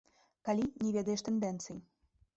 [0.47, 1.77] Калі не ведаеш тэндэнцый.